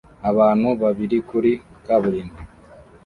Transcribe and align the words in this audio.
Abantu 0.31 0.67
babiri 0.83 1.17
kuri 1.29 1.51
kaburimbo 1.85 2.37